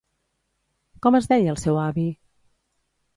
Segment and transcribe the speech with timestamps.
[1.05, 2.07] Com es deia el seu avi?